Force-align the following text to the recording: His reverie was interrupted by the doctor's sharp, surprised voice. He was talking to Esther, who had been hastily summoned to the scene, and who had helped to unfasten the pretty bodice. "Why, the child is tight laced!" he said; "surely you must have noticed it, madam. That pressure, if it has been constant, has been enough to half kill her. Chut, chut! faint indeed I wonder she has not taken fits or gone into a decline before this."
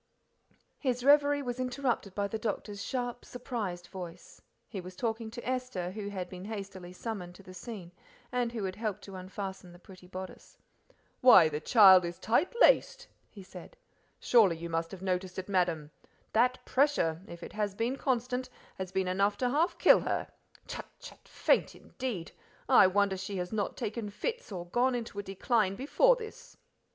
His 0.79 1.03
reverie 1.03 1.43
was 1.43 1.59
interrupted 1.59 2.15
by 2.15 2.27
the 2.27 2.39
doctor's 2.39 2.83
sharp, 2.83 3.23
surprised 3.23 3.85
voice. 3.89 4.41
He 4.67 4.81
was 4.81 4.95
talking 4.95 5.29
to 5.29 5.47
Esther, 5.47 5.91
who 5.91 6.09
had 6.09 6.27
been 6.27 6.45
hastily 6.45 6.91
summoned 6.91 7.35
to 7.35 7.43
the 7.43 7.53
scene, 7.53 7.91
and 8.31 8.51
who 8.51 8.63
had 8.63 8.75
helped 8.77 9.03
to 9.03 9.15
unfasten 9.15 9.71
the 9.71 9.77
pretty 9.77 10.07
bodice. 10.07 10.57
"Why, 11.19 11.49
the 11.49 11.59
child 11.59 12.03
is 12.03 12.17
tight 12.17 12.51
laced!" 12.61 13.05
he 13.29 13.43
said; 13.43 13.77
"surely 14.19 14.57
you 14.57 14.71
must 14.71 14.89
have 14.89 15.03
noticed 15.03 15.37
it, 15.37 15.47
madam. 15.47 15.91
That 16.33 16.65
pressure, 16.65 17.21
if 17.27 17.43
it 17.43 17.53
has 17.53 17.75
been 17.75 17.95
constant, 17.95 18.49
has 18.79 18.91
been 18.91 19.07
enough 19.07 19.37
to 19.37 19.51
half 19.51 19.77
kill 19.77 19.99
her. 19.99 20.27
Chut, 20.67 20.87
chut! 20.99 21.27
faint 21.27 21.75
indeed 21.75 22.31
I 22.67 22.87
wonder 22.87 23.17
she 23.17 23.37
has 23.37 23.53
not 23.53 23.77
taken 23.77 24.09
fits 24.09 24.51
or 24.51 24.65
gone 24.65 24.95
into 24.95 25.19
a 25.19 25.21
decline 25.21 25.75
before 25.75 26.15
this." 26.15 26.57